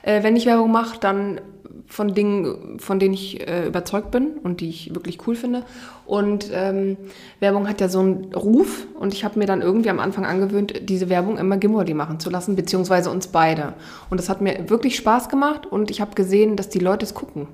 [0.02, 1.40] Äh, wenn ich Werbung mache, dann
[1.86, 5.64] von Dingen, von denen ich äh, überzeugt bin und die ich wirklich cool finde.
[6.06, 6.96] Und ähm,
[7.40, 10.88] Werbung hat ja so einen Ruf und ich habe mir dann irgendwie am Anfang angewöhnt,
[10.88, 13.74] diese Werbung immer Gimordi machen zu lassen, beziehungsweise uns beide.
[14.10, 17.14] Und das hat mir wirklich Spaß gemacht und ich habe gesehen, dass die Leute es
[17.14, 17.48] gucken.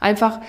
[0.00, 0.40] Einfach,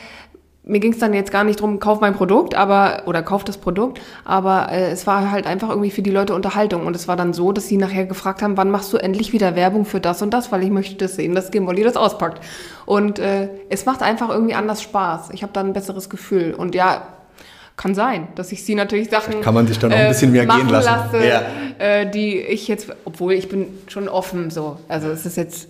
[0.65, 3.57] mir ging es dann jetzt gar nicht drum, kauf mein Produkt, aber oder kauf das
[3.57, 7.17] Produkt, aber äh, es war halt einfach irgendwie für die Leute Unterhaltung und es war
[7.17, 10.21] dann so, dass sie nachher gefragt haben, wann machst du endlich wieder Werbung für das
[10.21, 12.41] und das, weil ich möchte das sehen, dass Gimbali das auspackt.
[12.85, 15.31] Und äh, es macht einfach irgendwie anders Spaß.
[15.33, 17.07] Ich habe dann ein besseres Gefühl und ja,
[17.75, 20.43] kann sein, dass ich sie natürlich Sachen kann man sich dann noch ein bisschen mehr
[20.43, 21.41] äh, gehen lassen, lasse, ja.
[21.79, 25.69] äh, die ich jetzt, obwohl ich bin schon offen so, also es ist jetzt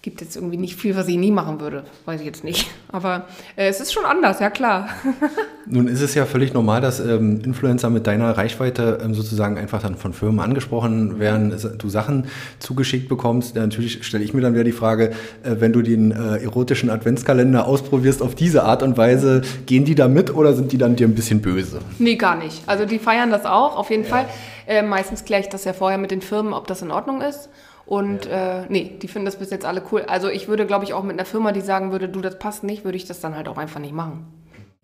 [0.00, 1.82] gibt jetzt irgendwie nicht viel, was ich nie machen würde.
[2.04, 2.70] Weiß ich jetzt nicht.
[2.92, 4.88] Aber äh, es ist schon anders, ja klar.
[5.66, 9.82] Nun ist es ja völlig normal, dass ähm, Influencer mit deiner Reichweite ähm, sozusagen einfach
[9.82, 12.26] dann von Firmen angesprochen werden, du Sachen
[12.60, 13.56] zugeschickt bekommst.
[13.56, 15.10] Ja, natürlich stelle ich mir dann wieder die Frage,
[15.42, 19.96] äh, wenn du den äh, erotischen Adventskalender ausprobierst auf diese Art und Weise, gehen die
[19.96, 21.80] da mit oder sind die dann dir ein bisschen böse?
[21.98, 22.62] Nee, gar nicht.
[22.66, 24.10] Also die feiern das auch, auf jeden ja.
[24.10, 24.26] Fall.
[24.68, 27.48] Äh, meistens kläre ich das ja vorher mit den Firmen, ob das in Ordnung ist.
[27.88, 28.64] Und ja.
[28.64, 30.02] äh, nee, die finden das bis jetzt alle cool.
[30.02, 32.62] Also ich würde, glaube ich, auch mit einer Firma, die sagen würde, du, das passt
[32.62, 34.26] nicht, würde ich das dann halt auch einfach nicht machen.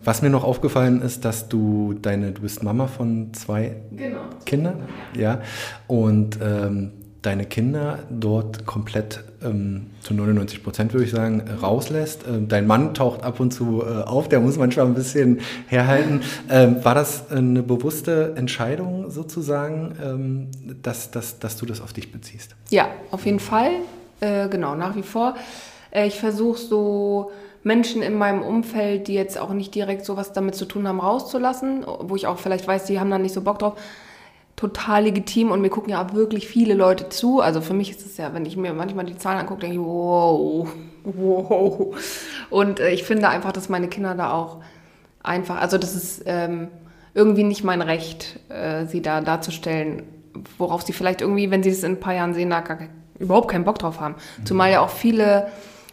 [0.02, 4.20] Was mir noch aufgefallen ist, dass du deine, du bist Mama von zwei genau.
[4.46, 5.42] Kindern, ja,
[5.86, 6.92] und ähm,
[7.24, 12.24] deine Kinder dort komplett ähm, zu 99 Prozent, würde ich sagen, rauslässt.
[12.28, 16.20] Ähm, dein Mann taucht ab und zu äh, auf, der muss manchmal ein bisschen herhalten.
[16.50, 20.48] Ähm, war das eine bewusste Entscheidung sozusagen, ähm,
[20.82, 22.54] dass, dass, dass du das auf dich beziehst?
[22.70, 23.70] Ja, auf jeden Fall.
[24.20, 25.34] Äh, genau, nach wie vor.
[25.90, 27.30] Äh, ich versuche so
[27.62, 31.86] Menschen in meinem Umfeld, die jetzt auch nicht direkt sowas damit zu tun haben, rauszulassen,
[32.00, 33.74] wo ich auch vielleicht weiß, die haben da nicht so Bock drauf
[34.56, 37.40] total legitim und mir gucken ja auch wirklich viele Leute zu.
[37.40, 39.82] Also für mich ist es ja, wenn ich mir manchmal die Zahlen angucke, denke ich,
[39.82, 40.68] wow,
[41.04, 41.96] wow.
[42.50, 44.58] Und äh, ich finde einfach, dass meine Kinder da auch
[45.22, 46.68] einfach, also das ist ähm,
[47.14, 50.04] irgendwie nicht mein Recht, äh, sie da darzustellen,
[50.58, 52.78] worauf sie vielleicht irgendwie, wenn sie es in ein paar Jahren sehen, da gar,
[53.18, 54.14] überhaupt keinen Bock drauf haben.
[54.44, 55.48] Zumal ja auch viele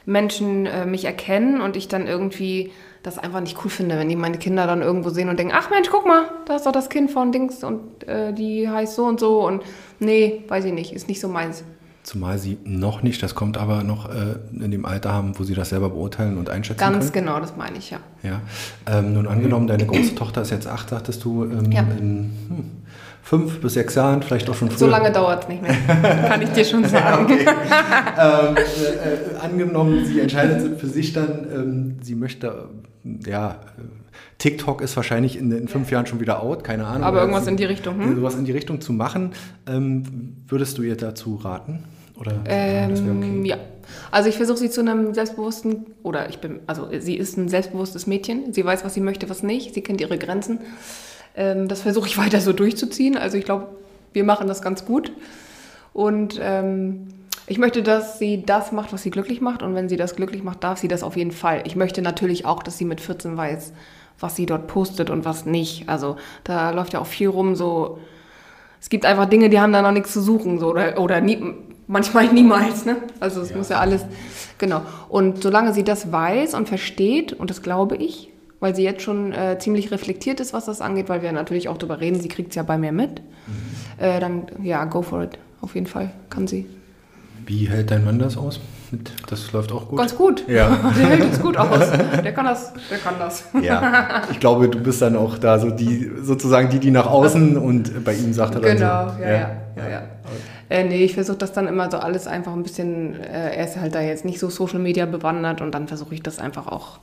[0.06, 2.72] Menschen äh, mich erkennen und ich dann irgendwie
[3.04, 5.70] das einfach nicht cool finde, wenn die meine Kinder dann irgendwo sehen und denken, ach
[5.70, 9.06] Mensch, guck mal, da ist doch das Kind von Dings und äh, die heißt so
[9.06, 9.64] und so und
[10.00, 11.64] nee, weiß ich nicht, ist nicht so meins.
[12.04, 15.54] Zumal sie noch nicht, das kommt aber noch äh, in dem Alter haben, wo sie
[15.54, 17.28] das selber beurteilen und einschätzen Ganz können.
[17.28, 18.00] genau, das meine ich, ja.
[18.24, 18.42] Ja.
[18.88, 21.82] Ähm, nun angenommen, deine große Tochter ist jetzt acht, sagtest du, ähm, ja.
[21.82, 22.72] in hm,
[23.22, 24.80] fünf bis sechs Jahren, vielleicht auch schon früher.
[24.80, 25.76] So lange dauert es nicht mehr,
[26.28, 27.26] kann ich dir schon sagen.
[27.26, 27.46] okay.
[27.46, 32.70] ähm, äh, angenommen, sie entscheidet für sich dann, ähm, sie möchte
[33.26, 33.60] ja,
[34.38, 37.04] TikTok ist wahrscheinlich in, in fünf Jahren schon wieder out, keine Ahnung.
[37.04, 38.00] Aber irgendwas in die Richtung.
[38.00, 38.16] Hm?
[38.16, 39.32] Sowas in die Richtung zu machen.
[39.68, 41.84] Ähm, würdest du ihr dazu raten?
[42.20, 43.48] Oder ähm, okay?
[43.50, 43.58] Ja.
[44.12, 48.08] Also ich versuche sie zu einem selbstbewussten, oder ich bin, also sie ist ein selbstbewusstes
[48.08, 48.54] Mädchen.
[48.54, 49.74] Sie weiß, was sie möchte, was nicht.
[49.74, 50.60] Sie kennt ihre Grenzen.
[51.36, 53.18] Ähm, das versuche ich weiter so durchzuziehen.
[53.18, 53.68] Also ich glaube,
[54.14, 55.12] wir machen das ganz gut.
[55.94, 57.08] Und ähm,
[57.48, 59.64] ich möchte, dass sie das macht, was sie glücklich macht.
[59.64, 61.64] Und wenn sie das glücklich macht, darf sie das auf jeden Fall.
[61.66, 63.74] Ich möchte natürlich auch, dass sie mit 14 weiß,
[64.20, 65.90] was sie dort postet und was nicht.
[65.90, 68.00] Also da läuft ja auch viel rum, so.
[68.80, 71.40] Es gibt einfach Dinge, die haben da noch nichts zu suchen, so, oder, oder nie,
[71.88, 72.98] manchmal niemals, ne?
[73.20, 73.58] Also es ja.
[73.58, 74.06] muss ja alles,
[74.58, 74.82] genau.
[75.08, 78.31] Und solange sie das weiß und versteht, und das glaube ich,
[78.62, 81.78] weil sie jetzt schon äh, ziemlich reflektiert ist, was das angeht, weil wir natürlich auch
[81.78, 84.04] darüber reden, sie kriegt es ja bei mir mit, mhm.
[84.04, 85.38] äh, dann ja, go for it.
[85.60, 86.68] Auf jeden Fall kann sie.
[87.46, 88.62] Wie hält dein Mann das aus?
[89.30, 90.00] Das läuft auch gut.
[90.00, 90.44] Ganz gut.
[90.48, 90.70] Ja.
[90.98, 91.92] Der hält es gut aus.
[92.24, 92.74] Der kann das.
[92.90, 93.46] Der kann das.
[93.62, 94.24] Ja.
[94.32, 98.04] Ich glaube, du bist dann auch da so die sozusagen die, die nach außen und
[98.04, 99.16] bei ihm sagt er dann genau, so.
[99.16, 99.28] Genau.
[99.28, 99.90] Ja, ja, ja.
[99.90, 100.02] ja.
[100.70, 103.20] Äh, nee, ich versuche das dann immer so alles einfach ein bisschen.
[103.20, 106.22] Äh, er ist halt da jetzt nicht so Social Media bewandert und dann versuche ich
[106.22, 107.00] das einfach auch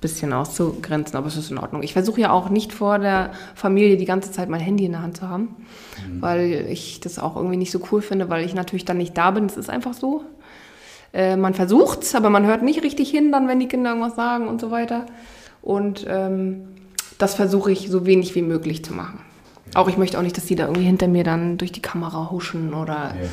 [0.00, 1.82] bisschen auszugrenzen, aber es ist in Ordnung.
[1.82, 5.02] Ich versuche ja auch nicht vor der Familie die ganze Zeit mein Handy in der
[5.02, 5.56] Hand zu haben,
[6.06, 6.20] mhm.
[6.20, 9.30] weil ich das auch irgendwie nicht so cool finde, weil ich natürlich dann nicht da
[9.30, 9.46] bin.
[9.46, 10.24] Es ist einfach so.
[11.12, 14.48] Äh, man versucht's, aber man hört nicht richtig hin, dann wenn die Kinder irgendwas sagen
[14.48, 15.06] und so weiter.
[15.62, 16.68] Und ähm,
[17.18, 19.20] das versuche ich so wenig wie möglich zu machen.
[19.74, 22.30] Auch ich möchte auch nicht, dass die da irgendwie hinter mir dann durch die Kamera
[22.30, 23.28] huschen oder ja.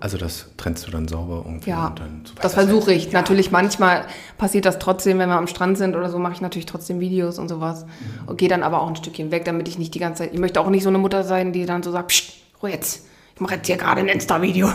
[0.00, 3.06] Also das trennst du dann sauber irgendwie ja, und dann so das versuche ich.
[3.06, 3.12] Ja.
[3.12, 4.04] Natürlich manchmal
[4.36, 7.38] passiert das trotzdem, wenn wir am Strand sind oder so, mache ich natürlich trotzdem Videos
[7.38, 7.84] und sowas.
[7.84, 8.28] Mhm.
[8.28, 10.40] Und gehe dann aber auch ein Stückchen weg, damit ich nicht die ganze Zeit, ich
[10.40, 12.32] möchte auch nicht so eine Mutter sein, die dann so sagt, Psst,
[12.62, 14.70] Ruhe jetzt, ich mache jetzt hier gerade ein Insta-Video.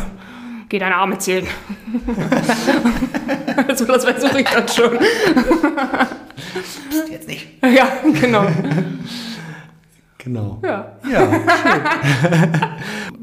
[0.70, 1.46] Geh deine Arme zählen.
[3.68, 4.98] also das versuche ich dann schon.
[6.90, 7.48] Psst, jetzt nicht.
[7.64, 7.88] Ja,
[8.20, 8.46] genau.
[10.18, 10.60] Genau.
[10.64, 10.98] Ja.
[11.10, 11.82] Ja, schön.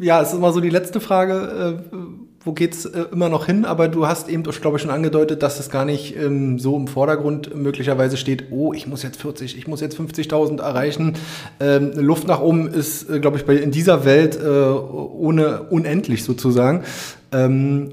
[0.00, 1.78] Ja, es ist immer so die letzte Frage.
[1.80, 2.06] Äh,
[2.42, 3.64] wo geht's äh, immer noch hin?
[3.64, 6.86] Aber du hast eben, glaube ich, schon angedeutet, dass es gar nicht ähm, so im
[6.86, 11.14] Vordergrund möglicherweise steht, oh, ich muss jetzt 40, ich muss jetzt 50.000 erreichen.
[11.60, 16.24] Ähm, Luft nach oben ist, äh, glaube ich, bei, in dieser Welt äh, ohne unendlich
[16.24, 16.84] sozusagen.
[17.32, 17.90] Ähm,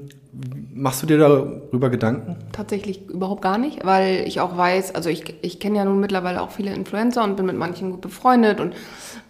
[0.72, 2.36] Machst du dir darüber Gedanken?
[2.52, 6.40] Tatsächlich überhaupt gar nicht, weil ich auch weiß, also ich, ich kenne ja nun mittlerweile
[6.40, 8.74] auch viele Influencer und bin mit manchen gut befreundet und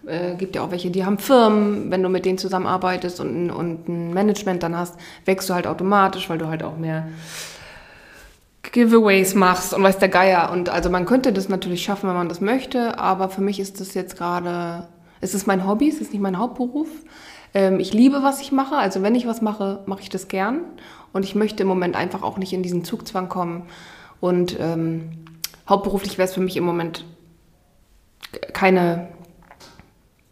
[0.07, 3.88] äh, gibt ja auch welche, die haben Firmen, wenn du mit denen zusammenarbeitest und, und
[3.88, 7.09] ein Management dann hast, wächst du halt automatisch, weil du halt auch mehr
[8.73, 10.51] Giveaways machst und weiß der Geier.
[10.53, 13.81] Und also man könnte das natürlich schaffen, wenn man das möchte, aber für mich ist
[13.81, 14.87] das jetzt gerade,
[15.23, 16.88] es ist mein Hobby, es ist nicht mein Hauptberuf.
[17.59, 18.77] Ähm, ich liebe, was ich mache.
[18.77, 20.61] Also wenn ich was mache, mache ich das gern.
[21.12, 23.64] Und ich möchte im Moment einfach auch nicht in diesen Zugzwang kommen.
[24.21, 25.11] Und ähm,
[25.68, 27.05] hauptberuflich wäre es für mich im Moment
[28.53, 29.09] keine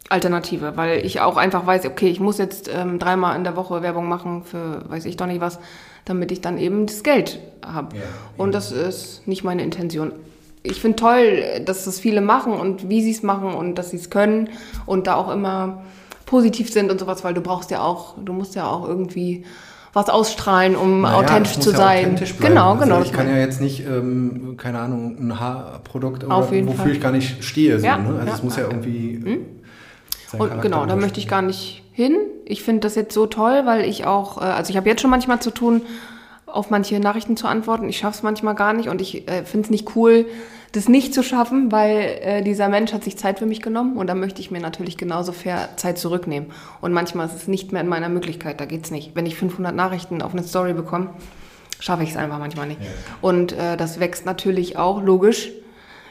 [0.09, 3.83] Alternative, weil ich auch einfach weiß, okay, ich muss jetzt ähm, dreimal in der Woche
[3.83, 5.59] Werbung machen für weiß ich doch nicht was,
[6.05, 7.97] damit ich dann eben das Geld habe.
[7.97, 8.03] Ja,
[8.37, 10.13] und das ist nicht meine Intention.
[10.63, 13.97] Ich finde toll, dass das viele machen und wie sie es machen und dass sie
[13.97, 14.51] es können
[14.85, 15.83] und da auch immer
[16.27, 19.45] positiv sind und sowas, weil du brauchst ja auch, du musst ja auch irgendwie
[19.93, 22.05] was ausstrahlen, um naja, authentisch zu ja sein.
[22.05, 23.01] Authentisch genau, also genau.
[23.01, 26.91] Ich kann ja jetzt nicht, ähm, keine Ahnung, ein Haarprodukt oder wofür Fall.
[26.91, 27.79] ich gar nicht stehe.
[27.81, 28.09] So, ja, ne?
[28.09, 29.23] Also ja, es muss ja irgendwie.
[29.25, 29.47] Hm?
[30.39, 32.17] Und genau, da möchte ich gar nicht hin.
[32.45, 35.11] Ich finde das jetzt so toll, weil ich auch, äh, also ich habe jetzt schon
[35.11, 35.81] manchmal zu tun,
[36.45, 37.89] auf manche Nachrichten zu antworten.
[37.89, 40.27] Ich schaffe es manchmal gar nicht und ich äh, finde es nicht cool,
[40.77, 44.09] das nicht zu schaffen, weil äh, dieser Mensch hat sich Zeit für mich genommen und
[44.09, 46.51] da möchte ich mir natürlich genauso fair Zeit zurücknehmen.
[46.83, 49.17] Und manchmal ist es nicht mehr in meiner Möglichkeit, da geht's nicht.
[49.17, 51.11] Wenn ich 500 Nachrichten auf eine Story bekomme,
[51.81, 52.83] schaffe ich es einfach manchmal nicht.
[52.83, 52.89] Ja.
[53.23, 55.51] Und äh, das wächst natürlich auch logisch,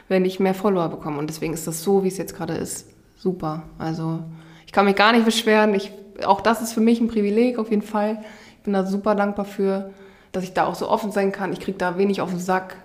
[0.08, 1.18] wenn ich mehr Follower bekomme.
[1.18, 3.62] Und deswegen ist das so, wie es jetzt gerade ist, super.
[3.78, 4.20] Also
[4.66, 5.74] ich kann mich gar nicht beschweren.
[5.74, 5.92] Ich,
[6.24, 8.18] auch das ist für mich ein Privileg auf jeden Fall.
[8.58, 9.92] Ich bin da super dankbar für,
[10.32, 11.52] dass ich da auch so offen sein kann.
[11.52, 12.76] Ich kriege da wenig auf den Sack.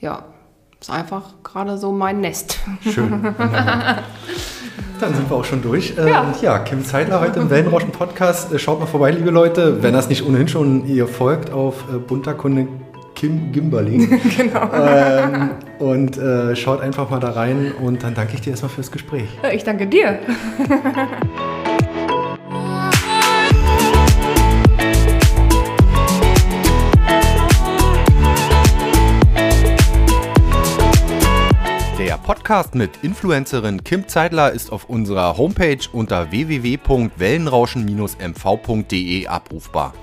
[0.00, 0.24] Ja,
[0.80, 2.58] ist einfach gerade so mein Nest.
[2.82, 3.10] Schön.
[5.00, 5.94] Dann sind wir auch schon durch.
[5.96, 8.52] Ja, ja Kim Zeitler heute im Wellenrauschen Podcast.
[8.52, 9.82] Äh, schaut mal vorbei, liebe Leute.
[9.82, 12.68] Wenn das nicht ohnehin schon ihr folgt auf äh, Bunterkunde
[13.14, 14.20] Kim Gimberling.
[14.36, 14.70] genau.
[14.72, 18.90] Ähm, und äh, schaut einfach mal da rein und dann danke ich dir erstmal fürs
[18.90, 19.28] Gespräch.
[19.52, 20.18] Ich danke dir.
[32.30, 39.94] Podcast mit Influencerin Kim Zeidler ist auf unserer Homepage unter www.wellenrauschen-mv.de abrufbar.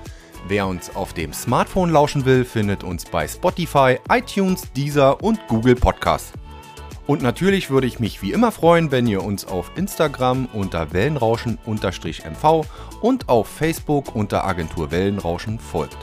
[0.46, 5.74] Wer uns auf dem Smartphone lauschen will, findet uns bei Spotify, iTunes, Deezer und Google
[5.74, 6.34] Podcasts.
[7.06, 12.66] Und natürlich würde ich mich wie immer freuen, wenn ihr uns auf Instagram unter Wellenrauschen-MV
[13.00, 15.96] und auf Facebook unter Agentur Wellenrauschen folgt.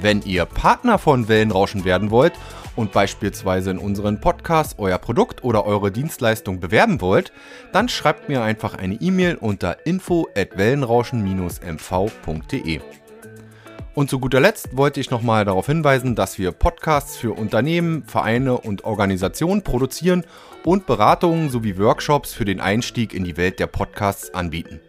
[0.00, 2.32] Wenn ihr Partner von Wellenrauschen werden wollt
[2.76, 7.32] und beispielsweise in unseren Podcast euer Produkt oder eure Dienstleistung bewerben wollt,
[7.72, 12.80] dann schreibt mir einfach eine E-Mail unter info@wellenrauschen-mv.de.
[13.94, 18.58] Und zu guter Letzt wollte ich nochmal darauf hinweisen, dass wir Podcasts für Unternehmen, Vereine
[18.58, 20.24] und Organisationen produzieren
[20.64, 24.80] und Beratungen sowie Workshops für den Einstieg in die Welt der Podcasts anbieten.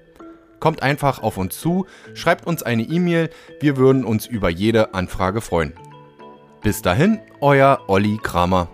[0.60, 5.42] Kommt einfach auf uns zu, schreibt uns eine E-Mail, wir würden uns über jede Anfrage
[5.42, 5.74] freuen.
[6.66, 8.68] Bis dahin, euer Olli Kramer.